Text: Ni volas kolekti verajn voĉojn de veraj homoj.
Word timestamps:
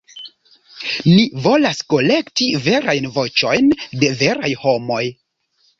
Ni 1.09 1.25
volas 1.43 1.83
kolekti 1.95 2.49
verajn 2.69 3.09
voĉojn 3.21 3.73
de 4.05 4.15
veraj 4.25 4.55
homoj. 4.67 5.05